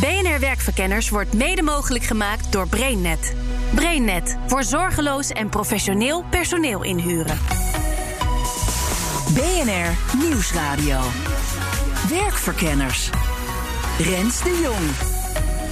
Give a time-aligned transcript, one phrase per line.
[0.00, 3.34] BNR Werkverkenners wordt mede mogelijk gemaakt door BrainNet.
[3.74, 7.38] BrainNet voor zorgeloos en professioneel personeel inhuren.
[9.34, 11.00] BNR Nieuwsradio.
[12.08, 13.10] Werkverkenners.
[13.98, 15.12] Rens de Jong.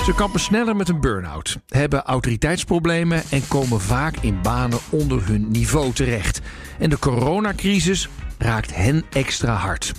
[0.05, 5.51] Ze kampen sneller met een burn-out, hebben autoriteitsproblemen en komen vaak in banen onder hun
[5.51, 6.41] niveau terecht.
[6.79, 8.09] En de coronacrisis
[8.39, 9.93] raakt hen extra hard.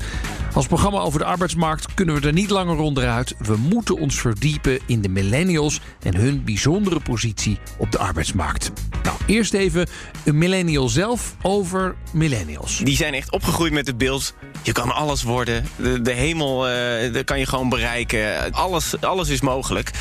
[0.53, 3.35] Als programma over de arbeidsmarkt kunnen we er niet langer onderuit.
[3.37, 8.71] We moeten ons verdiepen in de millennials en hun bijzondere positie op de arbeidsmarkt.
[9.03, 9.87] Nou, eerst even
[10.25, 12.77] een millennial zelf over millennials.
[12.77, 14.33] Die zijn echt opgegroeid met het beeld.
[14.61, 15.65] Je kan alles worden.
[15.75, 18.53] De, de hemel uh, kan je gewoon bereiken.
[18.53, 19.91] Alles, alles is mogelijk.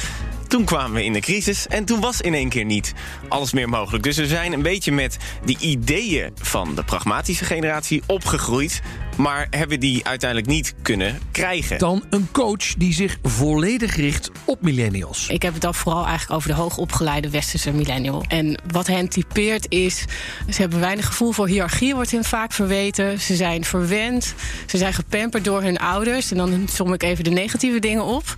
[0.50, 2.94] Toen kwamen we in de crisis en toen was in één keer niet
[3.28, 4.02] alles meer mogelijk.
[4.02, 8.82] Dus we zijn een beetje met die ideeën van de pragmatische generatie opgegroeid
[9.20, 11.78] maar hebben die uiteindelijk niet kunnen krijgen.
[11.78, 15.28] Dan een coach die zich volledig richt op millennials.
[15.28, 18.24] Ik heb het dan vooral eigenlijk over de hoogopgeleide westerse millennial.
[18.28, 20.04] En wat hen typeert is,
[20.48, 23.20] ze hebben weinig gevoel voor hiërarchie, wordt hen vaak verweten.
[23.20, 24.34] Ze zijn verwend,
[24.66, 26.30] ze zijn gepamperd door hun ouders.
[26.30, 28.36] En dan som ik even de negatieve dingen op.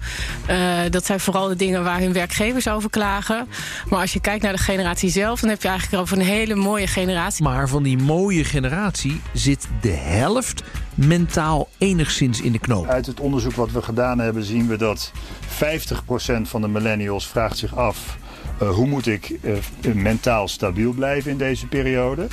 [0.50, 3.48] Uh, dat zijn vooral de dingen waar hun werkgevers over klagen.
[3.89, 6.55] Maar als je kijkt naar de generatie zelf, dan heb je eigenlijk over een hele
[6.55, 7.45] mooie generatie.
[7.45, 10.62] Maar van die mooie generatie zit de helft
[10.95, 12.86] mentaal enigszins in de knoop.
[12.86, 15.12] Uit het onderzoek wat we gedaan hebben zien we dat
[15.48, 18.17] 50% van de millennials vraagt zich af...
[18.62, 22.27] Uh, hoe moet ik uh, mentaal stabiel blijven in deze periode?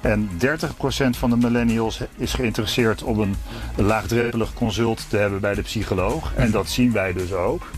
[0.00, 3.36] En 30% van de millennials is geïnteresseerd om een
[3.76, 6.32] laagdrempelig consult te hebben bij de psycholoog.
[6.34, 7.70] En dat zien wij dus ook.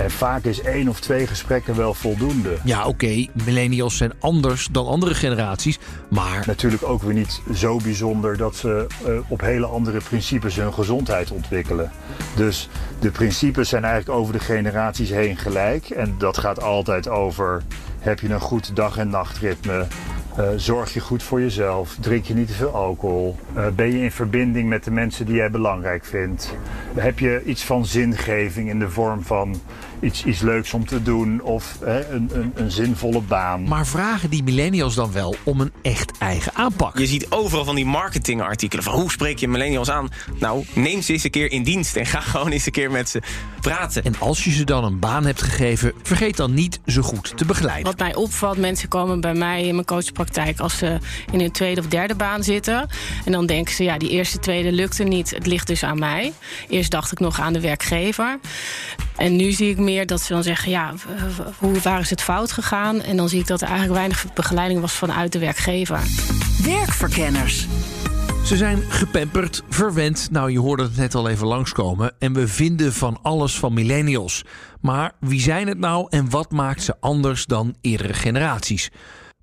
[0.00, 2.56] En vaak is één of twee gesprekken wel voldoende.
[2.64, 5.78] Ja, oké, millennials zijn anders dan andere generaties,
[6.08, 6.42] maar...
[6.46, 11.30] Natuurlijk ook weer niet zo bijzonder dat ze uh, op hele andere principes hun gezondheid
[11.30, 11.90] ontwikkelen.
[12.36, 12.68] Dus
[12.98, 15.90] de principes zijn eigenlijk over de generaties heen gelijk.
[15.90, 17.62] En dat gaat altijd over,
[17.98, 19.86] heb je een goed dag- en nachtritme?
[20.38, 21.96] Uh, zorg je goed voor jezelf?
[22.00, 23.36] Drink je niet te veel alcohol?
[23.56, 26.54] Uh, ben je in verbinding met de mensen die jij belangrijk vindt?
[26.94, 29.60] Heb je iets van zingeving in de vorm van
[30.00, 33.62] iets, iets leuks om te doen of hè, een, een, een, zinvolle baan?
[33.62, 36.98] Maar vragen die millennials dan wel om een echt eigen aanpak?
[36.98, 40.08] Je ziet overal van die marketingartikelen van hoe spreek je millennials aan?
[40.38, 43.08] Nou, neem ze eens een keer in dienst en ga gewoon eens een keer met
[43.08, 43.22] ze
[43.60, 44.04] praten.
[44.04, 47.44] En als je ze dan een baan hebt gegeven, vergeet dan niet ze goed te
[47.44, 47.84] begeleiden.
[47.84, 50.98] Wat mij opvalt, mensen komen bij mij in mijn coachpraktijk als ze
[51.32, 52.88] in hun tweede of derde baan zitten.
[53.24, 55.30] En dan denken ze, ja, die eerste, tweede lukte niet.
[55.30, 56.32] Het ligt dus aan mij.
[56.68, 58.38] Eerst dacht ik nog aan de werkgever.
[59.16, 60.94] En nu zie ik meer dat ze dan zeggen, ja,
[61.58, 63.02] hoe, waar is het fout gegaan?
[63.02, 66.00] En dan zie ik dat er eigenlijk weinig begeleiding was vanuit de werkgever.
[66.64, 67.66] Werkverkenners.
[68.44, 70.28] Ze zijn gepamperd, verwend.
[70.30, 72.12] Nou, je hoorde het net al even langskomen.
[72.18, 74.44] En we vinden van alles van millennials.
[74.80, 78.90] Maar wie zijn het nou en wat maakt ze anders dan eerdere generaties?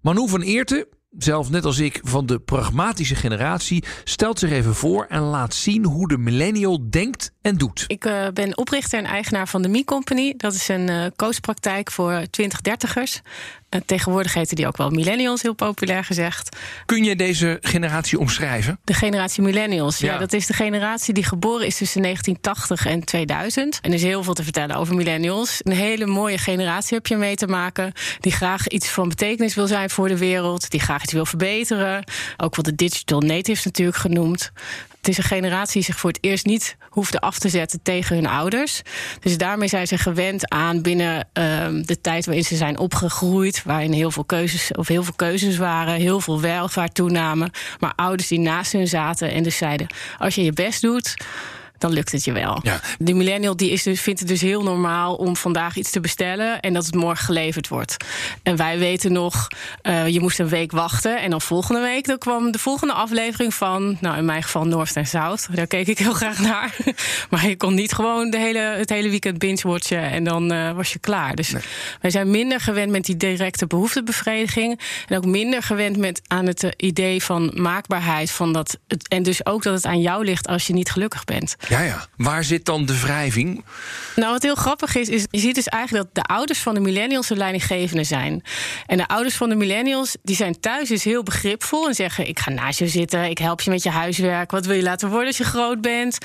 [0.02, 0.86] Manu van Eerten,
[1.18, 5.86] zelf net als ik van de pragmatische generatie, stelt zich even voor en laat zien
[5.86, 7.84] hoe de millennial denkt en doet.
[7.88, 10.34] Ik uh, ben oprichter en eigenaar van de Me Company.
[10.38, 13.22] Dat is een uh, coachpraktijk voor 20-30ers.
[13.70, 16.58] Uh, tegenwoordig heten die ook wel millennials, heel populair gezegd.
[16.86, 18.80] Kun je deze generatie omschrijven?
[18.84, 20.14] De generatie millennials, ja.
[20.14, 20.20] ja.
[20.20, 23.80] Dat is de generatie die geboren is tussen 1980 en 2000.
[23.82, 25.60] En er is heel veel te vertellen over millennials.
[25.64, 27.92] Een hele mooie generatie heb je mee te maken.
[28.20, 30.70] Die graag iets van betekenis wil zijn voor de wereld.
[30.70, 32.04] Die graag iets wil verbeteren.
[32.38, 34.52] Ook wat de digital natives natuurlijk genoemd.
[35.08, 38.16] Het is een generatie die zich voor het eerst niet hoefde af te zetten tegen
[38.16, 38.82] hun ouders.
[39.20, 41.24] Dus daarmee zijn ze gewend aan binnen uh,
[41.82, 45.94] de tijd waarin ze zijn opgegroeid, waarin heel veel keuzes of heel veel keuzes waren,
[45.94, 49.88] heel veel welvaart toenamen, maar ouders die naast hun zaten en dus zeiden:
[50.18, 51.16] als je je best doet
[51.78, 52.60] dan lukt het je wel.
[52.64, 52.80] Ja.
[53.00, 56.60] De millennial die is dus, vindt het dus heel normaal om vandaag iets te bestellen
[56.60, 57.96] en dat het morgen geleverd wordt.
[58.44, 59.48] En wij weten nog,
[59.84, 63.54] uh, je moest een week wachten en dan volgende week dan kwam de volgende aflevering
[63.54, 65.48] van, nou in mijn geval North en South.
[65.52, 66.76] Daar keek ik heel graag naar.
[67.30, 70.94] maar je kon niet gewoon de hele, het hele weekend binge-watchen en dan uh, was
[70.94, 71.36] je klaar.
[71.36, 71.62] Dus nee.
[72.02, 76.74] wij zijn minder gewend met die directe behoeftebevrediging en ook minder gewend met aan het
[76.78, 80.68] idee van maakbaarheid van dat het, en dus ook dat het aan jou ligt als
[80.68, 81.56] je niet gelukkig bent.
[81.70, 82.06] Ja, ja.
[82.18, 83.66] Waar zit dan de wrijving?
[84.16, 86.80] Nou, wat heel grappig is, is je ziet dus eigenlijk dat de ouders van de
[86.80, 88.44] millennials de leidinggevende zijn.
[88.86, 92.40] En de ouders van de millennials, die zijn thuis dus heel begripvol en zeggen: Ik
[92.40, 94.52] ga naast je zitten, ik help je met je huiswerk.
[94.52, 96.18] Wat wil je laten worden als je groot bent?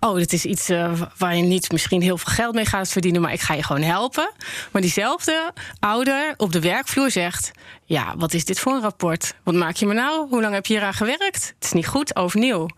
[0.00, 3.20] Oh, dat is iets uh, waar je niet misschien heel veel geld mee gaat verdienen,
[3.20, 4.32] maar ik ga je gewoon helpen.
[4.72, 7.50] Maar diezelfde ouder op de werkvloer zegt:
[7.84, 9.34] Ja, wat is dit voor een rapport?
[9.42, 10.28] Wat maak je me nou?
[10.28, 11.54] Hoe lang heb je hier gewerkt?
[11.54, 12.68] Het is niet goed, overnieuw.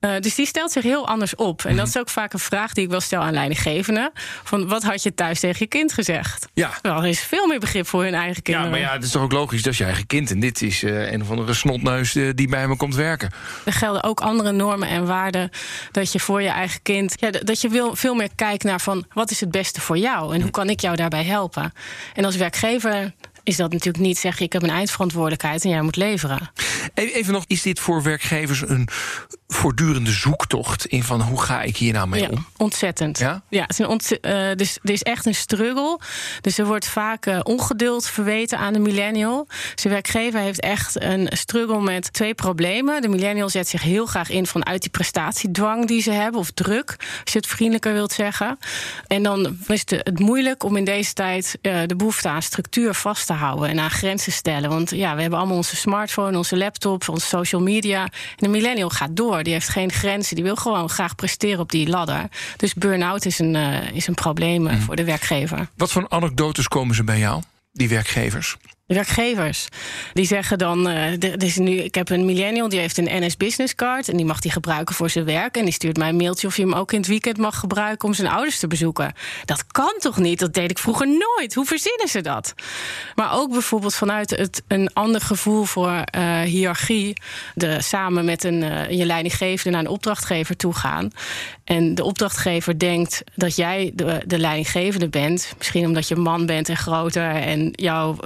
[0.00, 1.64] Uh, dus die stelt zich heel anders op.
[1.64, 4.10] En dat is ook vaak een vraag die ik wel stel aan leidinggevenden.
[4.44, 6.48] Van wat had je thuis tegen je kind gezegd?
[6.54, 6.70] Ja.
[6.82, 8.70] Wel, er is veel meer begrip voor hun eigen kinderen.
[8.70, 10.30] Ja, maar ja, het is toch ook logisch, dat is je eigen kind.
[10.30, 13.32] En dit is uh, een of andere snotneus uh, die bij me komt werken.
[13.64, 15.50] Er gelden ook andere normen en waarden.
[15.92, 17.14] Dat je voor je eigen kind...
[17.16, 19.04] Ja, dat je wil veel meer kijkt naar van...
[19.12, 20.34] wat is het beste voor jou?
[20.34, 21.72] En hoe kan ik jou daarbij helpen?
[22.14, 23.12] En als werkgever
[23.42, 26.50] is dat natuurlijk niet zeggen: ik heb een eindverantwoordelijkheid en jij moet leveren.
[26.94, 28.88] Even nog, is dit voor werkgevers een
[29.52, 32.46] voortdurende zoektocht in van hoe ga ik hier nou mee ja, om?
[32.56, 33.18] Ontzettend.
[33.18, 35.98] Ja, ja het is een ont uh, dus er is echt een struggle.
[36.40, 39.46] Dus er wordt vaak uh, ongeduld verweten aan de millennial.
[39.74, 43.02] Zijn werkgever heeft echt een struggle met twee problemen.
[43.02, 46.96] De millennial zet zich heel graag in vanuit die prestatiedwang die ze hebben, of druk,
[47.24, 48.58] als je het vriendelijker wilt zeggen.
[49.06, 52.94] En dan is het, het moeilijk om in deze tijd uh, de behoefte aan structuur
[52.94, 54.70] vast te houden en aan grenzen stellen.
[54.70, 58.02] Want ja, we hebben allemaal onze smartphone, onze laptop, onze social media.
[58.02, 59.39] En de millennial gaat door.
[59.44, 60.34] Die heeft geen grenzen.
[60.34, 62.28] Die wil gewoon graag presteren op die ladder.
[62.56, 64.80] Dus burn-out is een, uh, is een probleem mm.
[64.80, 65.68] voor de werkgever.
[65.76, 67.42] Wat voor anekdotes komen ze bij jou,
[67.72, 68.56] die werkgevers?
[68.94, 69.68] Werkgevers.
[70.12, 73.74] Die zeggen dan, uh, is nu, ik heb een millennial die heeft een NS Business
[73.74, 75.56] Card en die mag die gebruiken voor zijn werk.
[75.56, 78.08] En die stuurt mij een mailtje of je hem ook in het weekend mag gebruiken
[78.08, 79.12] om zijn ouders te bezoeken.
[79.44, 80.38] Dat kan toch niet?
[80.38, 81.54] Dat deed ik vroeger nooit.
[81.54, 82.54] Hoe verzinnen ze dat?
[83.14, 87.16] Maar ook bijvoorbeeld vanuit het, een ander gevoel voor uh, hiërarchie.
[87.54, 91.10] De, samen met een, uh, je leidinggevende naar een opdrachtgever toe gaan.
[91.64, 95.52] En de opdrachtgever denkt dat jij de, de leidinggevende bent.
[95.58, 98.16] Misschien omdat je man bent en groter en jouw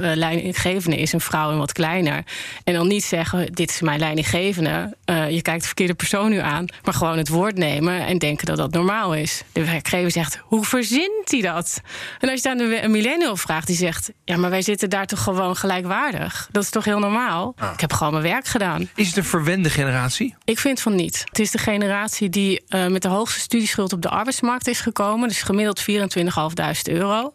[0.54, 2.24] leidinggevende is een vrouw en wat kleiner.
[2.64, 4.96] En dan niet zeggen: Dit is mijn leidinggevende.
[5.10, 6.66] Uh, je kijkt de verkeerde persoon nu aan.
[6.82, 9.42] Maar gewoon het woord nemen en denken dat dat normaal is.
[9.52, 11.80] De werkgever zegt: Hoe verzint hij dat?
[12.18, 15.22] En als je dan een millennial vraagt, die zegt: Ja, maar wij zitten daar toch
[15.22, 16.48] gewoon gelijkwaardig.
[16.52, 17.54] Dat is toch heel normaal?
[17.58, 17.72] Ah.
[17.72, 18.88] Ik heb gewoon mijn werk gedaan.
[18.94, 20.34] Is het een verwende generatie?
[20.44, 21.22] Ik vind van niet.
[21.24, 25.28] Het is de generatie die uh, met de hoogste studieschuld op de arbeidsmarkt is gekomen.
[25.28, 27.34] Dus gemiddeld 24.500 euro.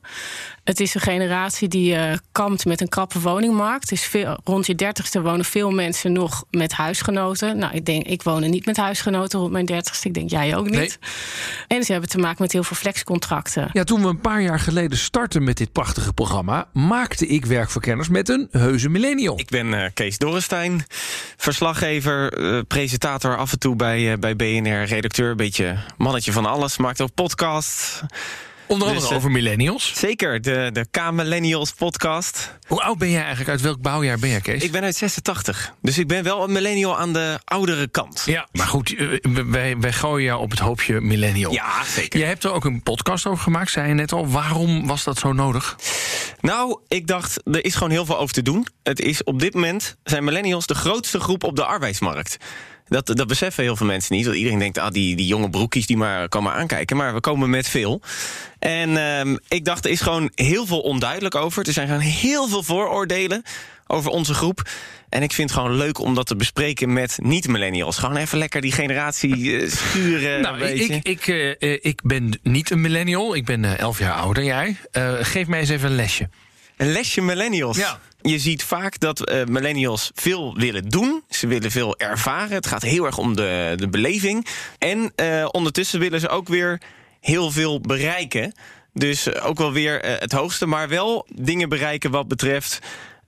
[0.70, 3.90] Het is een generatie die uh, kampt met een krappe woningmarkt.
[3.90, 7.58] Dus veel, rond je dertigste wonen veel mensen nog met huisgenoten.
[7.58, 10.08] Nou, ik denk, ik woon niet met huisgenoten rond mijn dertigste.
[10.08, 10.74] Ik denk, jij ook niet.
[10.74, 10.92] Nee.
[11.68, 13.70] En ze hebben te maken met heel veel flexcontracten.
[13.74, 16.68] Ja, toen we een paar jaar geleden startten met dit prachtige programma...
[16.74, 19.40] maakte ik werkverkenners met een heuse millennial.
[19.40, 20.86] Ik ben uh, Kees Dorrestein,
[21.38, 24.84] verslaggever, uh, presentator af en toe bij, bij BNR...
[24.84, 28.04] redacteur, een beetje mannetje van alles, maakt ook podcast...
[28.70, 29.92] Onder andere dus, over millennials.
[29.96, 32.58] Zeker, de, de K-Millennials podcast.
[32.68, 33.50] Hoe oud ben jij eigenlijk?
[33.50, 34.64] Uit welk bouwjaar ben jij, Kees?
[34.64, 35.74] Ik ben uit 86.
[35.82, 38.24] Dus ik ben wel een millennial aan de oudere kant.
[38.26, 38.96] Ja, maar goed,
[39.46, 41.52] wij, wij gooien jou op het hoopje millennial.
[41.52, 42.20] Ja, zeker.
[42.20, 44.28] Je hebt er ook een podcast over gemaakt, zei je net al.
[44.28, 45.78] Waarom was dat zo nodig?
[46.42, 48.68] Nou, ik dacht, er is gewoon heel veel over te doen.
[48.84, 52.38] Het is op dit moment, zijn millennials de grootste groep op de arbeidsmarkt.
[52.90, 54.26] Dat, dat beseffen heel veel mensen niet.
[54.26, 56.98] Dat iedereen denkt, ah, die, die jonge broekjes die maar komen aankijken.
[56.98, 58.02] Maar we komen met veel.
[58.60, 61.68] En uh, ik dacht, er is gewoon heel veel onduidelijk over.
[61.68, 63.44] Er zijn gewoon heel veel vooroordelen
[63.88, 64.70] over onze groep.
[65.10, 67.98] En ik vind het gewoon leuk om dat te bespreken met niet-millennials.
[67.98, 70.42] Gewoon even lekker die generatie uh, sturen.
[70.42, 73.36] nou, ik, ik, uh, ik ben niet een millennial.
[73.36, 74.78] Ik ben elf jaar ouder jij.
[75.22, 76.30] geef mij eens even een lesje.
[76.78, 77.78] Een lesje millennials?
[77.78, 78.00] Ja.
[78.22, 81.24] Je ziet vaak dat uh, millennials veel willen doen.
[81.30, 82.52] Ze willen veel ervaren.
[82.52, 84.46] Het gaat heel erg om de, de beleving.
[84.78, 86.82] En uh, ondertussen willen ze ook weer
[87.20, 88.54] heel veel bereiken.
[88.94, 92.80] Dus ook wel weer uh, het hoogste, maar wel dingen bereiken wat betreft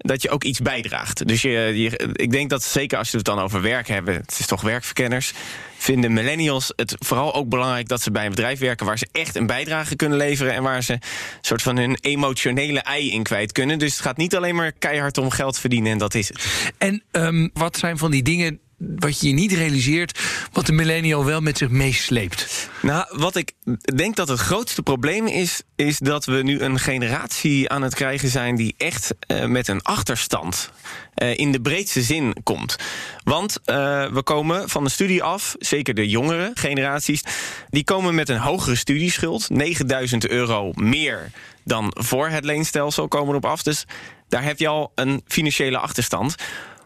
[0.01, 1.27] dat je ook iets bijdraagt.
[1.27, 4.45] Dus je, ik denk dat zeker als je het dan over werk hebben, het is
[4.45, 5.33] toch werkverkenners,
[5.77, 9.35] vinden millennials het vooral ook belangrijk dat ze bij een bedrijf werken waar ze echt
[9.35, 11.01] een bijdrage kunnen leveren en waar ze een
[11.41, 13.79] soort van hun emotionele ei in kwijt kunnen.
[13.79, 16.71] Dus het gaat niet alleen maar keihard om geld verdienen en dat is het.
[16.77, 20.19] En um, wat zijn van die dingen wat je niet realiseert,
[20.51, 22.69] wat de millennial wel met zich meesleept?
[22.81, 23.53] Nou, wat ik
[23.95, 28.29] denk dat het grootste probleem is, is dat we nu een generatie aan het krijgen
[28.29, 30.71] zijn die echt uh, met een achterstand
[31.15, 32.75] uh, in de breedste zin komt.
[33.23, 33.75] Want uh,
[34.11, 37.23] we komen van de studie af, zeker de jongere generaties,
[37.69, 41.31] die komen met een hogere studieschuld, 9000 euro meer
[41.63, 43.63] dan voor het leenstelsel komen erop af.
[43.63, 43.85] Dus
[44.29, 46.35] daar heb je al een financiële achterstand.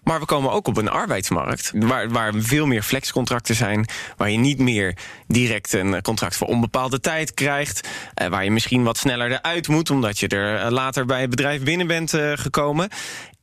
[0.05, 3.85] Maar we komen ook op een arbeidsmarkt waar, waar veel meer flexcontracten zijn.
[4.17, 4.97] Waar je niet meer
[5.27, 7.87] direct een contract voor onbepaalde tijd krijgt.
[8.13, 11.29] Eh, waar je misschien wat sneller eruit moet, omdat je er eh, later bij het
[11.29, 12.89] bedrijf binnen bent eh, gekomen.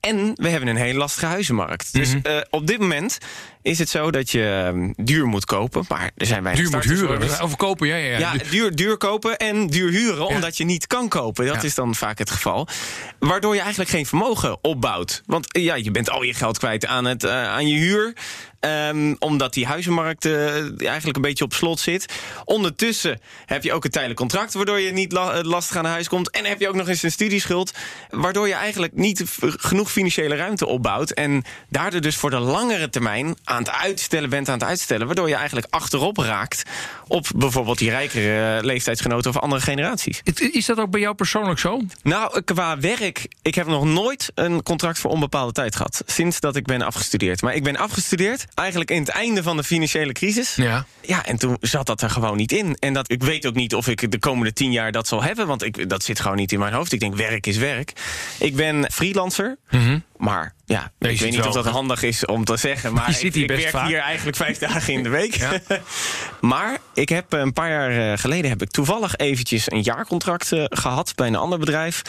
[0.00, 1.92] En we hebben een hele lastige huizenmarkt.
[1.92, 3.19] Dus uh, op dit moment
[3.62, 5.85] is het zo dat je um, duur moet kopen.
[5.88, 7.40] Maar er zijn weinig Duur moet huren.
[7.40, 8.19] Over kopen, ja, ja.
[8.19, 10.35] Ja, ja duur, duur kopen en duur huren, ja.
[10.35, 11.47] omdat je niet kan kopen.
[11.47, 12.69] Dat is dan vaak het geval.
[13.19, 15.23] Waardoor je eigenlijk geen vermogen opbouwt.
[15.26, 18.12] Want ja, je bent al je geld kwijt aan, het, uh, aan je huur.
[18.64, 20.50] Um, omdat die huizenmarkt uh,
[20.88, 22.12] eigenlijk een beetje op slot zit.
[22.45, 24.54] Ondertussen heb je ook een tijdelijk contract...
[24.54, 26.31] waardoor je niet la lastig aan huis komt.
[26.31, 27.73] En heb je ook nog eens een studieschuld...
[28.11, 31.11] waardoor je eigenlijk niet genoeg financiële ruimte opbouwt...
[31.11, 34.49] en daardoor dus voor de langere termijn aan het uitstellen bent...
[34.49, 36.62] aan het uitstellen, waardoor je eigenlijk achterop raakt...
[37.06, 40.21] op bijvoorbeeld die rijkere leeftijdsgenoten of andere generaties.
[40.52, 41.80] Is dat ook bij jou persoonlijk zo?
[42.02, 43.28] Nou, qua werk...
[43.42, 46.02] ik heb nog nooit een contract voor onbepaalde tijd gehad...
[46.06, 47.42] sinds dat ik ben afgestudeerd.
[47.42, 50.54] Maar ik ben afgestudeerd eigenlijk in het einde van de financiële crisis.
[50.54, 50.85] Ja.
[51.00, 52.76] Ja, en toen zat dat er gewoon niet in.
[52.78, 55.47] En dat, ik weet ook niet of ik de komende tien jaar dat zal hebben,
[55.47, 56.92] want ik, dat zit gewoon niet in mijn hoofd.
[56.92, 57.92] Ik denk, werk is werk.
[58.38, 60.02] Ik ben freelancer, mm -hmm.
[60.23, 62.93] Maar ja, nee, ik weet niet of dat handig is om te zeggen.
[62.93, 63.87] Maar ik, ik werk vaak.
[63.87, 65.35] hier eigenlijk vijf dagen in de week.
[65.35, 65.61] Ja.
[66.41, 71.12] maar ik heb een paar jaar geleden heb ik toevallig eventjes een jaarcontract uh, gehad
[71.14, 72.02] bij een ander bedrijf.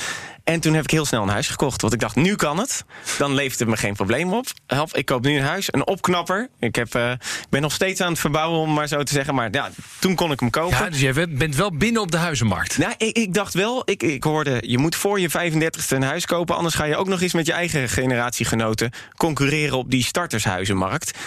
[0.44, 1.82] En toen heb ik heel snel een huis gekocht.
[1.82, 2.86] Want ik dacht, nu kan het.
[3.18, 4.46] Dan levert het me geen probleem op.
[4.68, 6.50] Help, ik koop nu een huis, een opknapper.
[6.60, 7.12] Ik heb, uh,
[7.50, 9.36] ben nog steeds aan het verbouwen, om maar zo te zeggen.
[9.36, 9.70] Maar ja,
[10.00, 10.78] toen kon ik hem kopen.
[10.78, 12.78] Ja, dus je bent wel binnen op de huizenmarkt.
[12.78, 16.26] Nou, ik, ik dacht wel, ik, ik hoorde, je moet voor je 35ste een huis
[16.26, 16.56] kopen.
[16.56, 21.18] Anders ga je ook nog eens met je eigen generatiegenoten concurreren op die startershuizenmarkt.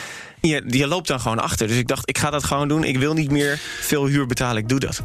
[0.40, 1.66] Je, je loopt dan gewoon achter.
[1.66, 2.84] Dus ik dacht, ik ga dat gewoon doen.
[2.84, 5.02] Ik wil niet meer veel huur betalen, ik doe dat.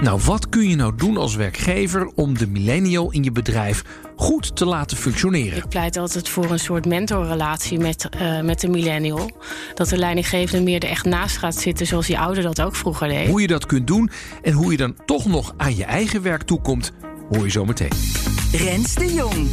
[0.00, 3.84] Nou, wat kun je nou doen als werkgever om de millennial in je bedrijf
[4.16, 5.58] goed te laten functioneren?
[5.58, 9.30] Ik pleit altijd voor een soort mentorrelatie met, uh, met de millennial.
[9.74, 13.08] Dat de leidinggevende meer er echt naast gaat zitten, zoals die ouder dat ook vroeger
[13.08, 13.28] deed.
[13.28, 14.10] Hoe je dat kunt doen
[14.42, 16.92] en hoe je dan toch nog aan je eigen werk toekomt,
[17.30, 17.92] hoor je zo meteen.
[18.52, 19.48] Rens de Jong.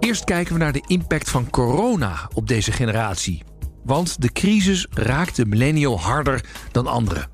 [0.00, 3.42] Eerst kijken we naar de impact van corona op deze generatie.
[3.86, 7.28] Want de crisis raakt de millennial harder dan anderen.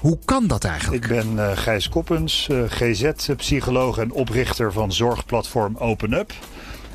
[0.00, 1.04] Hoe kan dat eigenlijk?
[1.04, 6.32] Ik ben uh, Gijs Koppens, uh, GZ-psycholoog en oprichter van zorgplatform OpenUp.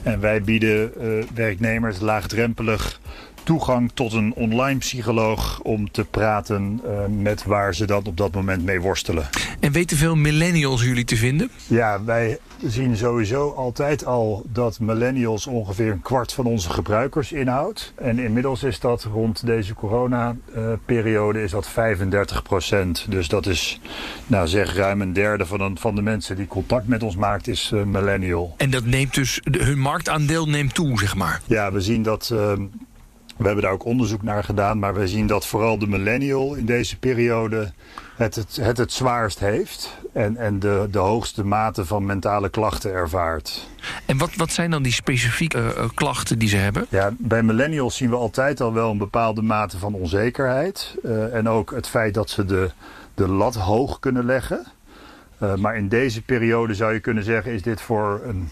[0.03, 2.99] En wij bieden uh, werknemers laagdrempelig
[3.45, 8.33] toegang tot een online psycholoog om te praten uh, met waar ze dan op dat
[8.33, 9.29] moment mee worstelen.
[9.59, 11.49] En weten veel millennials jullie te vinden?
[11.67, 17.93] Ja, wij zien sowieso altijd al dat millennials ongeveer een kwart van onze gebruikers inhoudt.
[17.95, 23.05] En inmiddels is dat rond deze corona-periode is dat 35 procent.
[23.09, 23.79] Dus dat is,
[24.27, 27.47] nou zeg, ruim een derde van, een, van de mensen die contact met ons maakt
[27.47, 28.53] is uh, millennial.
[28.57, 31.41] En dat neemt dus, hun marktaandeel neemt toe, zeg maar?
[31.45, 32.29] Ja, we zien dat...
[32.33, 32.53] Uh,
[33.37, 36.65] we hebben daar ook onderzoek naar gedaan, maar we zien dat vooral de millennial in
[36.65, 37.71] deze periode
[38.15, 42.91] het het, het, het zwaarst heeft en, en de, de hoogste mate van mentale klachten
[42.91, 43.67] ervaart.
[44.05, 46.85] En wat, wat zijn dan die specifieke uh, klachten die ze hebben?
[46.89, 50.95] Ja, bij millennials zien we altijd al wel een bepaalde mate van onzekerheid.
[51.03, 52.71] Uh, en ook het feit dat ze de,
[53.13, 54.65] de lat hoog kunnen leggen.
[55.41, 58.49] Uh, maar in deze periode zou je kunnen zeggen, is dit voor een,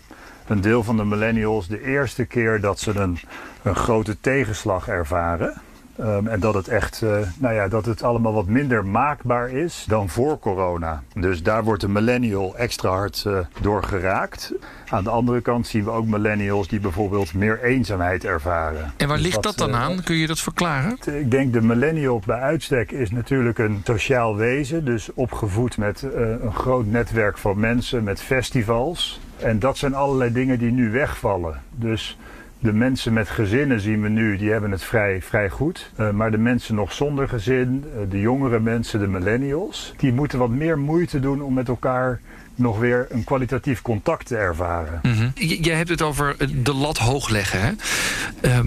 [0.48, 3.20] een deel van de millennials de eerste keer dat ze een,
[3.62, 5.62] een grote tegenslag ervaren.
[6.00, 9.86] Um, en dat het echt, uh, nou ja, dat het allemaal wat minder maakbaar is
[9.88, 11.04] dan voor corona.
[11.14, 14.54] Dus daar wordt de millennial extra hard uh, door geraakt.
[14.90, 18.94] Aan de andere kant zien we ook millennials die bijvoorbeeld meer eenzaamheid ervaren.
[18.98, 20.04] En waar ligt dus dat, dat, dan uh, aan?
[20.04, 20.98] Kun je dat verklaren?
[21.06, 24.86] Ik denk de millennial bij uitstek is natuurlijk een sociaal wezen.
[24.86, 26.02] Dus opgevoed met
[26.42, 29.20] een groot netwerk van mensen, met festivals.
[29.38, 31.62] En dat zijn allerlei dingen die nu wegvallen.
[31.76, 32.18] Dus
[32.64, 35.92] de mensen met gezinnen zien we nu, die hebben het vrij, vrij goed.
[36.00, 40.40] Uh, maar de mensen nog zonder gezin, uh, de jongere mensen, de millennials, die moeten
[40.40, 42.20] wat meer moeite doen om met elkaar
[42.56, 45.00] nog weer een kwalitatief contact te ervaren.
[45.02, 45.32] Mm -hmm.
[45.36, 47.60] Jij hebt het over de lat hoog leggen.
[47.62, 47.72] Hè?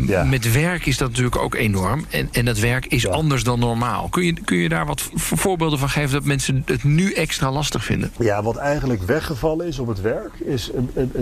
[0.07, 0.25] Ja.
[0.25, 2.05] Met werk is dat natuurlijk ook enorm.
[2.11, 3.11] En, en dat werk is ja.
[3.11, 4.09] anders dan normaal.
[4.09, 7.85] Kun je, kun je daar wat voorbeelden van geven dat mensen het nu extra lastig
[7.85, 8.13] vinden?
[8.19, 10.71] Ja, wat eigenlijk weggevallen is op het werk, is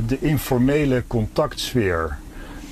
[0.07, 2.19] de informele contactsfeer.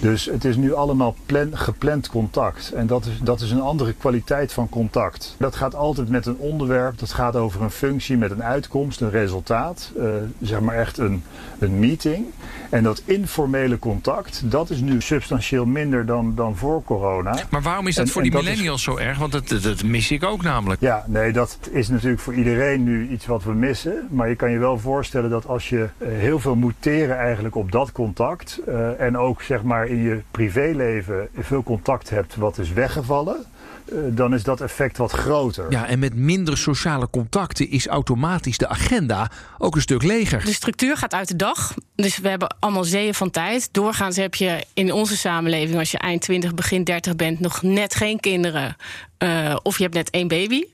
[0.02, 2.72] Dus het is nu allemaal plan, gepland contact.
[2.72, 5.34] En dat is, dat is een andere kwaliteit van contact.
[5.38, 9.10] Dat gaat altijd met een onderwerp, dat gaat over een functie met een uitkomst, een
[9.10, 9.92] resultaat.
[9.96, 10.06] Uh,
[10.40, 11.22] zeg maar echt een,
[11.58, 12.26] een meeting.
[12.70, 17.38] En dat informele contact, dat is nu substantieel minder dan, dan voor corona.
[17.50, 19.18] Maar waarom is dat voor die millennials zo erg?
[19.18, 20.80] Want dat, dat mis ik ook namelijk.
[20.80, 24.08] Ja, nee, dat is natuurlijk voor iedereen nu iets wat we missen.
[24.10, 27.54] Maar je kan je wel voorstellen dat als je eh, heel veel moet teren eigenlijk
[27.54, 28.60] op dat contact.
[28.68, 33.46] Uh, en ook zeg maar in je privéleven veel contact hebt wat is weggevallen
[33.88, 35.70] eh, dan is dat effect wat groter.
[35.70, 40.44] Ja, en met minder sociale contacten is automatisch de agenda ook een stuk leger.
[40.44, 41.74] De structuur gaat uit de dag.
[41.94, 43.68] Dus we hebben allemaal zeeën van tijd.
[43.72, 47.94] Doorgaans heb je in onze samenleving, als je eind 20, begin 30 bent, nog net
[47.94, 48.76] geen kinderen.
[49.22, 50.64] Uh, of je hebt net één baby.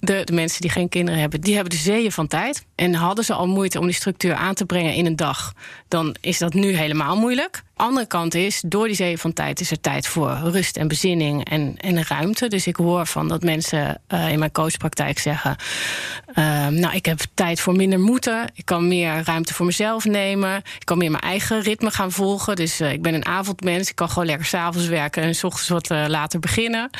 [0.00, 2.64] De, de, mensen die geen kinderen hebben, die hebben de zeeën van tijd.
[2.74, 5.52] En hadden ze al moeite om die structuur aan te brengen in een dag,
[5.88, 7.62] dan is dat nu helemaal moeilijk.
[7.82, 11.44] Andere kant is, door die zeeën van tijd is er tijd voor rust en bezinning
[11.44, 12.48] en, en ruimte.
[12.48, 15.56] Dus ik hoor van dat mensen uh, in mijn coachpraktijk zeggen:
[16.34, 18.50] uh, Nou, ik heb tijd voor minder moeten.
[18.54, 20.56] Ik kan meer ruimte voor mezelf nemen.
[20.56, 22.56] Ik kan meer mijn eigen ritme gaan volgen.
[22.56, 23.88] Dus uh, ik ben een avondmens.
[23.88, 26.90] Ik kan gewoon lekker s'avonds werken en s ochtends wat later beginnen.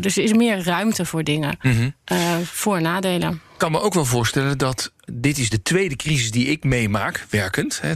[0.00, 1.58] dus er is meer ruimte voor dingen.
[1.62, 2.44] Mm -hmm.
[2.44, 3.32] voor- en nadelen.
[3.32, 7.26] Ik kan me ook wel voorstellen dat dit is de tweede crisis die ik meemaak,
[7.30, 7.80] werkend.
[7.80, 7.92] Hè.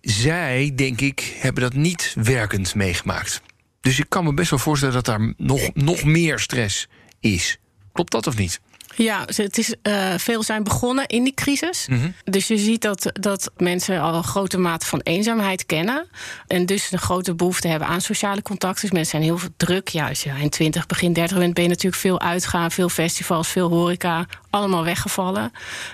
[0.00, 3.42] Zij, denk ik, hebben dat niet werkend meegemaakt.
[3.80, 6.88] Dus ik kan me best wel voorstellen dat daar nog, nog meer stress
[7.20, 7.58] is.
[7.92, 8.60] Klopt dat of niet?
[8.96, 11.86] Ja, het is, uh, veel zijn begonnen in die crisis.
[11.88, 12.14] Mm -hmm.
[12.24, 16.06] Dus je ziet dat, dat mensen al een grote mate van eenzaamheid kennen.
[16.46, 18.80] En dus een grote behoefte hebben aan sociale contacten.
[18.80, 19.88] Dus mensen zijn heel veel druk.
[19.88, 23.48] Ja, als je in 20, begin 30 bent, ben je natuurlijk veel uitgaan, veel festivals,
[23.48, 24.26] veel horeca.
[24.54, 25.52] Allemaal weggevallen.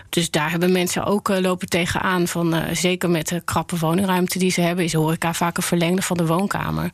[0.09, 2.29] Dus daar hebben mensen ook uh, lopen tegenaan.
[2.29, 6.03] Van, uh, zeker met de krappe woningruimte die ze hebben, is horeca vaak een verlengde
[6.03, 6.91] van de woonkamer.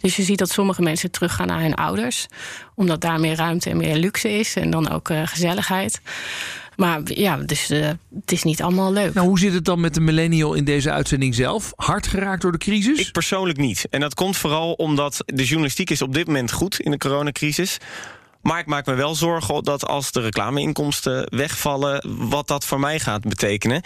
[0.00, 2.26] Dus je ziet dat sommige mensen teruggaan naar hun ouders.
[2.74, 4.56] Omdat daar meer ruimte en meer luxe is.
[4.56, 6.00] En dan ook uh, gezelligheid.
[6.76, 7.86] Maar ja, dus uh,
[8.20, 9.14] het is niet allemaal leuk.
[9.14, 11.72] Nou, hoe zit het dan met de millennial in deze uitzending zelf?
[11.76, 13.00] Hard geraakt door de crisis?
[13.00, 13.86] Ik persoonlijk niet.
[13.90, 17.78] En dat komt vooral omdat de journalistiek is op dit moment goed in de coronacrisis.
[18.46, 22.98] Maar ik maak me wel zorgen dat als de reclameinkomsten wegvallen, wat dat voor mij
[22.98, 23.82] gaat betekenen.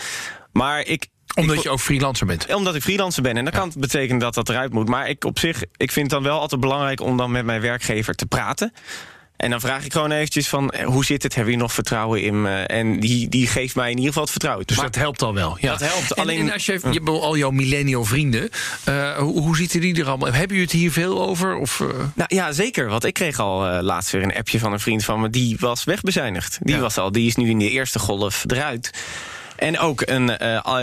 [0.52, 2.54] Maar ik, omdat ik, je ook freelancer bent?
[2.54, 3.36] Omdat ik freelancer ben.
[3.36, 3.58] En dat ja.
[3.58, 4.88] kan het betekenen dat dat eruit moet.
[4.88, 7.60] Maar ik op zich, ik vind het dan wel altijd belangrijk om dan met mijn
[7.60, 8.72] werkgever te praten.
[9.40, 11.34] En dan vraag ik gewoon eventjes van, hoe zit het?
[11.34, 12.56] Heb je nog vertrouwen in me?
[12.56, 14.66] En die, die geeft mij in ieder geval het vertrouwen.
[14.66, 15.56] Dus maar dat helpt al wel?
[15.60, 15.70] Ja.
[15.70, 16.14] Dat helpt.
[16.14, 16.40] En, alleen...
[16.40, 18.48] en als je, je hebt al jouw millennial vrienden.
[18.88, 20.32] Uh, hoe, hoe zitten die er allemaal?
[20.32, 21.56] Hebben jullie het hier veel over?
[21.56, 21.88] Of, uh...
[22.14, 22.88] nou, ja, zeker.
[22.88, 25.30] Want ik kreeg al uh, laatst weer een appje van een vriend van me.
[25.30, 26.58] Die was wegbezuinigd.
[26.60, 26.80] Die, ja.
[26.80, 28.90] was al, die is nu in de eerste golf eruit.
[29.56, 30.38] En ook een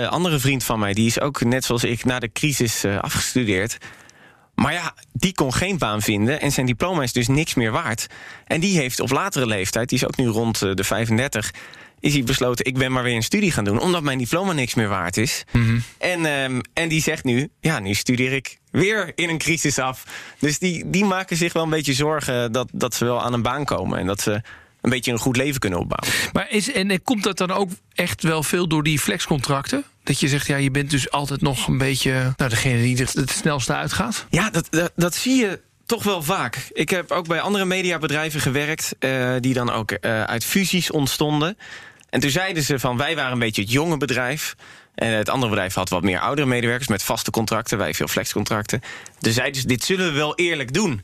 [0.10, 0.94] andere vriend van mij.
[0.94, 3.78] Die is ook net zoals ik na de crisis afgestudeerd.
[4.62, 8.08] Maar ja, die kon geen baan vinden en zijn diploma is dus niks meer waard.
[8.46, 11.52] En die heeft op latere leeftijd, die is ook nu rond de 35,
[12.00, 14.74] is hij besloten: ik ben maar weer een studie gaan doen, omdat mijn diploma niks
[14.74, 15.44] meer waard is.
[15.52, 15.84] Mm -hmm.
[15.98, 20.04] en, um, en die zegt nu: ja, nu studeer ik weer in een crisis af.
[20.40, 23.42] Dus die, die maken zich wel een beetje zorgen dat, dat ze wel aan een
[23.42, 24.42] baan komen en dat ze
[24.82, 26.30] een beetje een goed leven kunnen opbouwen.
[26.34, 29.84] Maar is, en komt dat dan ook echt wel veel door die flexcontracten?
[30.08, 33.30] Dat je zegt, ja, je bent dus altijd nog een beetje nou, degene die het
[33.30, 34.26] snelste uitgaat?
[34.30, 36.70] Ja, dat, dat, zie je toch wel vaak.
[36.74, 41.58] Ik heb ook bij andere mediabedrijven gewerkt, uh, die dan ook uh, uit fusies ontstonden.
[42.10, 44.56] En toen zeiden ze van, wij waren een beetje het jonge bedrijf.
[44.96, 47.78] En het andere bedrijf had wat meer oudere medewerkers met vaste contracten.
[47.78, 48.82] Wij veel flexcontracten.
[49.20, 51.04] Dus zeiden ze, dit zullen we wel eerlijk doen.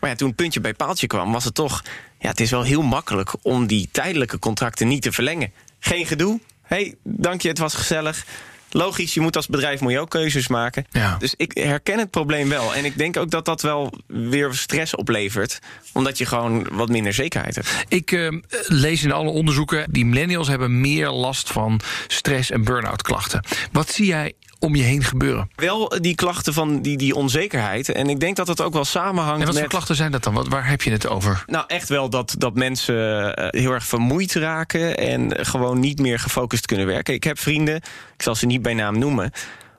[0.00, 1.82] Maar ja, toen het puntje bij paaltje kwam, was het toch...
[2.18, 5.52] ja, het is wel heel makkelijk om die tijdelijke contracten niet te verlengen.
[5.78, 6.40] Geen gedoe.
[6.72, 8.24] Hey, dank je, het was gezellig.
[8.70, 10.86] Logisch, je moet als bedrijf moet je ook keuzes maken.
[10.90, 11.16] Ja.
[11.18, 12.74] Dus ik herken het probleem wel.
[12.74, 15.58] En ik denk ook dat dat wel weer stress oplevert.
[15.92, 17.84] Omdat je gewoon wat minder zekerheid hebt.
[17.88, 19.86] Ik uh, lees in alle onderzoeken...
[19.90, 23.44] die millennials hebben meer last van stress- en burn-out klachten.
[23.72, 25.50] Wat zie jij om je heen gebeuren?
[25.56, 27.88] Wel die klachten van die, die onzekerheid.
[27.88, 29.62] En ik denk dat dat ook wel samenhangt en wat met...
[29.62, 30.34] voor klachten zijn dat dan?
[30.34, 31.44] Wat, waar heb je het over?
[31.46, 32.94] Nou, echt wel dat, dat mensen
[33.38, 34.96] uh, heel erg vermoeid raken...
[34.96, 37.14] en gewoon niet meer gefocust kunnen werken.
[37.14, 37.76] Ik heb vrienden,
[38.16, 39.30] ik zal ze niet bij naam noemen...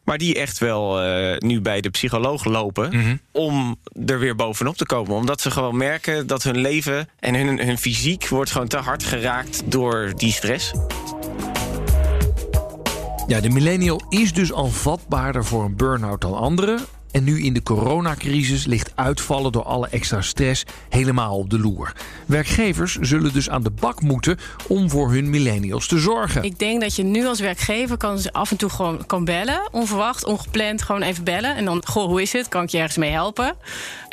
[0.04, 2.89] maar die echt wel uh, nu bij de psycholoog lopen...
[2.91, 3.19] Mm -hmm.
[3.32, 5.15] om er weer bovenop te komen.
[5.15, 8.28] Omdat ze gewoon merken dat hun leven en hun, hun fysiek...
[8.28, 10.74] wordt gewoon te hard geraakt door die stress.
[13.28, 16.80] Ja, de millennial is dus al vatbaarder voor een burn-out dan anderen.
[17.12, 21.94] En nu in de coronacrisis ligt uitvallen door alle extra stress helemaal op de loer.
[22.26, 26.44] Werkgevers zullen dus aan de bak moeten om voor hun millennials te zorgen.
[26.44, 29.70] Ik denk dat je nu als werkgever kan af en toe gewoon kan bellen.
[29.72, 31.56] Onverwacht, ongepland, gewoon even bellen.
[31.56, 32.48] En dan, goh, hoe is het?
[32.48, 33.56] Kan ik je ergens mee helpen?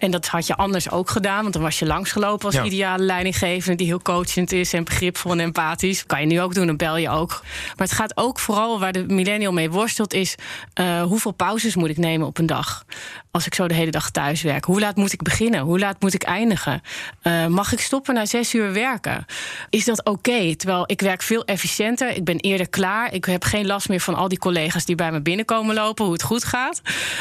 [0.00, 3.76] En dat had je anders ook gedaan, want dan was je langsgelopen als ideale leidinggevende
[3.76, 6.06] die heel coachend is en begripvol en empathisch.
[6.06, 7.40] Kan je nu ook doen, dan bel je ook.
[7.76, 10.34] Maar het gaat ook vooral waar de millennial mee worstelt, is
[10.80, 12.84] uh, hoeveel pauzes moet ik nemen op een dag?
[13.30, 14.64] Als ik zo de hele dag thuis werk.
[14.64, 15.60] Hoe laat moet ik beginnen?
[15.60, 16.82] Hoe laat moet ik eindigen?
[17.22, 19.26] Uh, mag ik stoppen na zes uur werken?
[19.70, 20.56] Is dat oké?
[20.56, 22.16] Terwijl ik werk veel efficiënter.
[22.16, 23.14] Ik ben eerder klaar.
[23.14, 26.12] Ik heb geen last meer van al die collega's die bij me binnenkomen lopen, hoe
[26.12, 26.80] het goed gaat.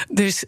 [0.09, 0.43] Dus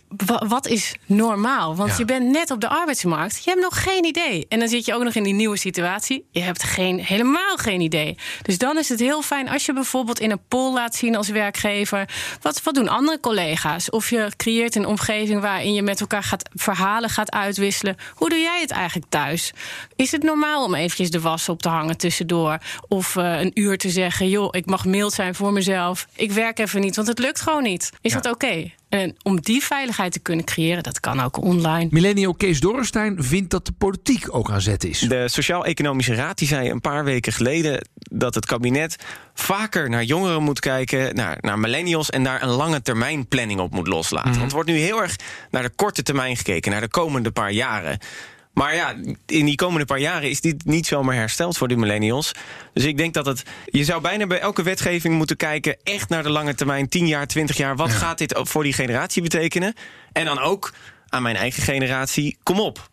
[0.47, 1.75] wat is normaal?
[1.75, 3.43] Want je bent net op de arbeidsmarkt.
[3.43, 4.45] Je hebt nog geen idee.
[4.49, 6.25] En dan zit je ook nog in die nieuwe situatie.
[6.31, 8.17] Je hebt geen, helemaal geen idee.
[8.41, 11.29] Dus dan is het heel fijn als je bijvoorbeeld in een poll laat zien als
[11.29, 12.09] werkgever.
[12.41, 13.89] Wat, wat doen andere collega's?
[13.89, 17.95] Of je creëert een omgeving waarin je met elkaar gaat verhalen gaat uitwisselen.
[18.13, 19.53] Hoe doe jij het eigenlijk thuis?
[19.95, 22.57] Is het normaal om eventjes de was op te hangen tussendoor?
[22.87, 26.07] Of uh, een uur te zeggen: joh, ik mag mild zijn voor mezelf.
[26.15, 27.89] Ik werk even niet, want het lukt gewoon niet.
[28.01, 28.71] Is dat oké?
[28.91, 31.87] En om die veiligheid te kunnen creëren, dat kan ook online.
[31.91, 34.99] Millennial Kees Dorrestein vindt dat de politiek ook aan zet is.
[34.99, 38.95] De Sociaal-Economische Raad die zei een paar weken geleden dat het kabinet
[39.33, 43.71] vaker naar jongeren moet kijken, naar, naar millennials en daar een lange termijn planning op
[43.71, 44.29] moet loslaten.
[44.29, 44.39] Mhm.
[44.39, 45.15] Want er wordt nu heel erg
[45.49, 47.99] naar de korte termijn gekeken, naar de komende paar jaren.
[48.53, 52.31] Maar ja, in die komende paar jaren is dit niet zomaar hersteld voor de millennials.
[52.73, 53.43] Dus ik denk dat het.
[53.65, 57.27] Je zou bijna bij elke wetgeving moeten kijken, echt naar de lange termijn, 10 jaar,
[57.27, 57.75] 20 jaar.
[57.75, 59.73] Wat gaat dit voor die generatie betekenen?
[60.11, 60.73] En dan ook
[61.09, 62.89] aan mijn eigen generatie, kom op.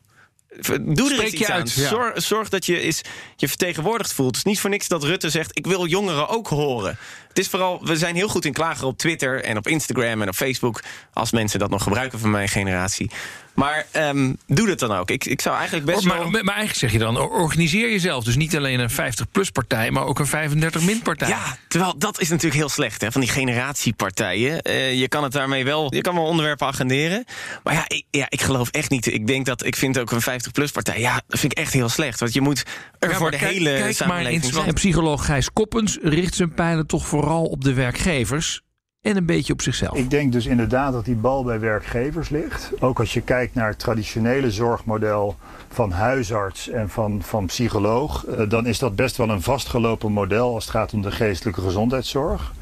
[0.80, 1.68] Doe er iets aan.
[1.68, 3.02] Zorg, zorg, dat je is,
[3.36, 4.36] je vertegenwoordigd voelt.
[4.36, 6.98] Het is niet voor niks dat Rutte zegt: ik wil jongeren ook horen.
[7.38, 10.28] Het is vooral, we zijn heel goed in klagen op Twitter en op Instagram en
[10.28, 10.82] op Facebook.
[11.12, 13.10] Als mensen dat nog gebruiken van mijn generatie.
[13.58, 15.10] Maar um, doe dat dan ook.
[15.10, 16.30] Ik, ik zou eigenlijk best maar, wel...
[16.30, 18.24] Maar, eigenlijk zeg je dan, organiseer jezelf.
[18.24, 21.28] Dus niet alleen een 50-plus partij, maar ook een 35-min partij.
[21.28, 24.60] Ja, terwijl dat is natuurlijk heel slecht, hè, van die generatiepartijen.
[24.68, 27.24] Uh, je kan het daarmee wel, je kan wel onderwerpen agenderen.
[27.62, 29.06] Maar ja ik, ja, ik geloof echt niet.
[29.06, 31.88] Ik denk dat, ik vind ook een 50-plus partij, ja, dat vind ik echt heel
[31.88, 32.20] slecht.
[32.20, 32.64] Want je moet
[32.98, 34.52] er voor de hele kijk samenleving...
[34.52, 38.62] Maar en psycholoog Gijs Koppens richt zijn pijlen toch vooral op de werkgevers
[39.00, 39.96] en een beetje op zichzelf.
[39.96, 42.72] Ik denk dus inderdaad dat die bal bij werkgevers ligt.
[42.80, 45.36] Ook als je kijkt naar het traditionele zorgmodel
[45.68, 50.54] van huisarts en van, van psycholoog, eh, dan is dat best wel een vastgelopen model
[50.54, 52.52] als het gaat om de geestelijke gezondheidszorg.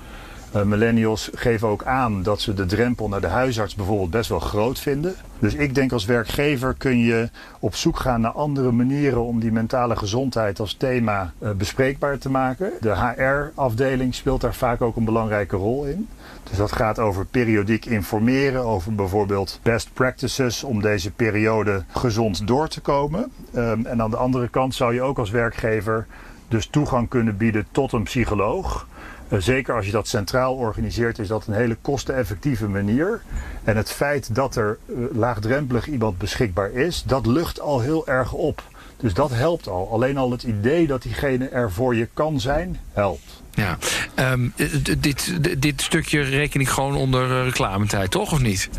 [0.54, 4.40] Uh, millennials geven ook aan dat ze de drempel naar de huisarts bijvoorbeeld best wel
[4.40, 5.14] groot vinden.
[5.38, 7.30] Dus ik denk als werkgever kun je
[7.60, 12.30] op zoek gaan naar andere manieren om die mentale gezondheid als thema uh, bespreekbaar te
[12.30, 12.72] maken.
[12.80, 16.08] De HR-afdeling speelt daar vaak ook een belangrijke rol in.
[16.42, 22.68] Dus dat gaat over periodiek informeren, over bijvoorbeeld best practices om deze periode gezond door
[22.68, 23.32] te komen.
[23.54, 26.06] Um, en aan de andere kant zou je ook als werkgever
[26.48, 28.86] dus toegang kunnen bieden tot een psycholoog.
[29.28, 33.20] Uh, zeker als je dat centraal organiseert, is dat een hele kosteneffectieve manier.
[33.64, 38.32] En het feit dat er uh, laagdrempelig iemand beschikbaar is, dat lucht al heel erg
[38.32, 38.62] op.
[38.96, 39.88] Dus dat helpt al.
[39.92, 43.42] Alleen al het idee dat diegene er voor je kan zijn, helpt.
[43.54, 43.78] Ja,
[44.32, 44.52] um,
[44.98, 48.70] dit, dit stukje reken ik gewoon onder uh, reclametijd, toch of niet?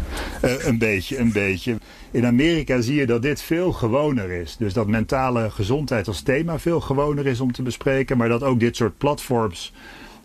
[0.43, 1.77] Uh, een beetje, een beetje.
[2.11, 4.55] In Amerika zie je dat dit veel gewoner is.
[4.59, 8.17] Dus dat mentale gezondheid als thema veel gewoner is om te bespreken.
[8.17, 9.73] Maar dat ook dit soort platforms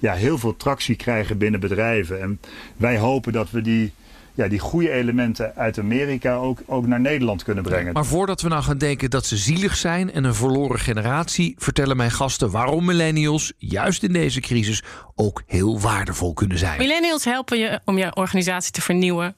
[0.03, 2.21] ja, heel veel tractie krijgen binnen bedrijven.
[2.21, 2.41] En
[2.77, 3.93] wij hopen dat we die
[4.35, 7.93] ja, die goede elementen uit Amerika ook, ook naar Nederland kunnen brengen.
[7.93, 11.97] Maar voordat we nou gaan denken dat ze zielig zijn en een verloren generatie, vertellen
[11.97, 14.83] mijn gasten waarom millennials juist in deze crisis
[15.15, 16.79] ook heel waardevol kunnen zijn.
[16.79, 19.37] Millennials helpen je om je organisatie te vernieuwen.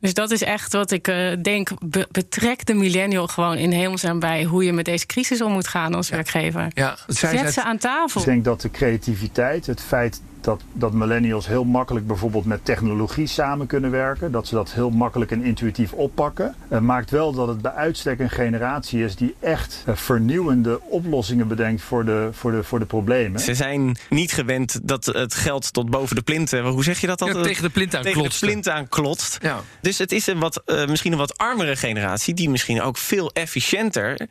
[0.00, 1.70] Dus dat is echt wat ik uh, denk.
[2.10, 5.94] betrek de millennial gewoon in hemelsnaam bij hoe je met deze crisis om moet gaan
[5.94, 6.66] als werkgever.
[6.74, 8.20] Ja, Zet ze aan tafel.
[8.20, 13.26] Ik denk dat de creativiteit, het feit dat, dat millennials heel makkelijk bijvoorbeeld met technologie
[13.26, 14.32] samen kunnen werken.
[14.32, 16.54] Dat ze dat heel makkelijk en intuïtief oppakken.
[16.72, 21.48] Uh, maakt wel dat het bij uitstek een generatie is die echt uh, vernieuwende oplossingen
[21.48, 23.40] bedenkt voor de, voor, de, voor de problemen.
[23.40, 27.22] Ze zijn niet gewend dat het geld tot boven de plint, hoe zeg je dat
[27.22, 27.28] al?
[27.28, 28.40] Ja, tegen de plint aan tegen klotst.
[28.40, 29.38] de plint aan klotst.
[29.42, 29.60] Ja.
[29.80, 33.30] Dus het is een wat, uh, misschien een wat armere generatie die misschien ook veel
[33.32, 34.28] efficiënter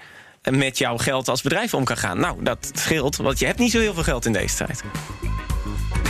[0.52, 2.20] met jouw geld als bedrijf om kan gaan.
[2.20, 4.84] Nou, dat scheelt, want je hebt niet zo heel veel geld in deze tijd.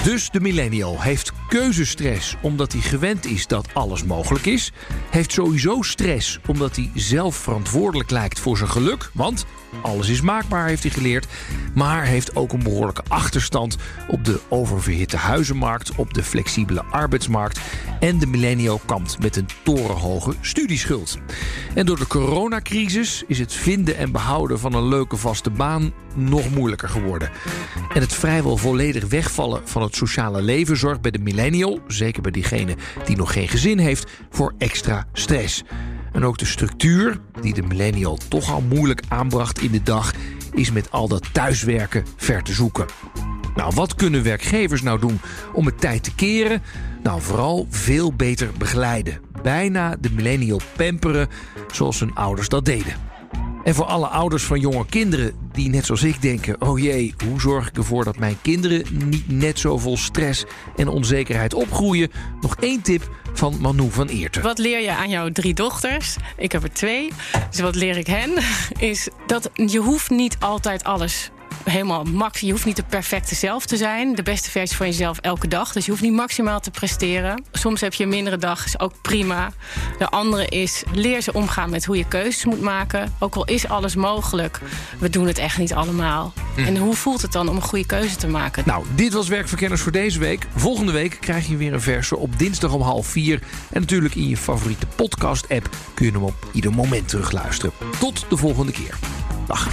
[0.07, 4.71] Dus de millennial heeft keuzestress omdat hij gewend is dat alles mogelijk is.
[5.09, 9.09] Heeft sowieso stress omdat hij zelf verantwoordelijk lijkt voor zijn geluk.
[9.13, 9.45] Want
[9.81, 11.27] alles is maakbaar, heeft hij geleerd.
[11.73, 17.59] Maar heeft ook een behoorlijke achterstand op de oververhitte huizenmarkt, op de flexibele arbeidsmarkt.
[17.99, 21.17] En de millennial kampt met een torenhoge studieschuld.
[21.73, 26.49] En door de coronacrisis is het vinden en behouden van een leuke vaste baan nog
[26.49, 27.29] moeilijker geworden.
[27.93, 32.31] En het vrijwel volledig wegvallen van het sociale leven zorgt bij de millennial, zeker bij
[32.31, 35.63] diegene die nog geen gezin heeft, voor extra stress.
[36.17, 40.13] En ook de structuur, die de millennial toch al moeilijk aanbracht in de dag,
[40.51, 42.85] is met al dat thuiswerken ver te zoeken.
[43.55, 45.19] Nou, wat kunnen werkgevers nou doen
[45.53, 46.61] om het tijd te keren?
[47.03, 49.19] Nou, vooral veel beter begeleiden.
[49.41, 51.27] Bijna de millennial pamperen
[51.71, 53.06] zoals hun ouders dat deden.
[53.67, 57.39] En voor alle ouders van jonge kinderen die net zoals ik denken: oh jee, hoe
[57.39, 62.11] zorg ik ervoor dat mijn kinderen niet net zo vol stress en onzekerheid opgroeien?
[62.41, 64.41] Nog één tip van Manu van Eerten.
[64.41, 66.15] Wat leer je aan jouw drie dochters?
[66.37, 67.11] Ik heb er twee.
[67.49, 68.31] Dus wat leer ik hen?
[68.91, 71.31] Is dat je hoeft niet altijd alles
[71.69, 72.39] helemaal max.
[72.39, 74.15] Je hoeft niet de perfecte zelf te zijn.
[74.15, 75.71] De beste versie van jezelf elke dag.
[75.71, 77.43] Dus je hoeft niet maximaal te presteren.
[77.51, 79.51] Soms heb je een mindere dag, is ook prima.
[79.97, 83.13] De andere is leer ze omgaan met hoe je keuzes moet maken.
[83.19, 84.59] Ook al is alles mogelijk,
[84.99, 86.33] we doen het echt niet allemaal.
[86.55, 86.61] Hm.
[86.61, 88.63] En hoe voelt het dan om een goede keuze te maken?
[88.65, 90.47] Nou, dit was Werkverkenners voor deze week.
[90.55, 93.39] Volgende week krijg je weer een verse op dinsdag om half vier.
[93.69, 97.73] En natuurlijk in je favoriete podcast-app kun je hem op ieder moment terugluisteren.
[97.99, 99.16] Tot de volgende keer.
[99.47, 99.67] Dag.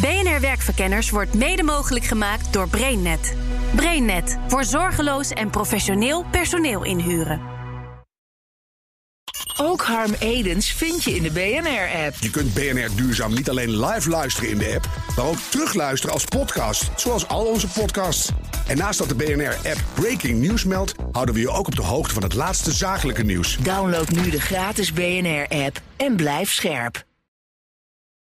[0.00, 3.36] BNR Werkverkenners wordt mede mogelijk gemaakt door BrainNet.
[3.74, 7.40] BrainNet voor zorgeloos en professioneel personeel inhuren.
[9.56, 12.16] Ook Harm Edens vind je in de BNR-app.
[12.20, 16.24] Je kunt BNR Duurzaam niet alleen live luisteren in de app, maar ook terugluisteren als
[16.24, 18.30] podcast, zoals al onze podcasts.
[18.66, 22.14] En naast dat de BNR-app Breaking News meldt, houden we je ook op de hoogte
[22.14, 23.56] van het laatste zakelijke nieuws.
[23.56, 27.04] Download nu de gratis BNR-app en blijf scherp.